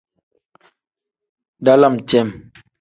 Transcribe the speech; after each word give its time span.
Dalam 1.65 1.95
cem. 2.07 2.29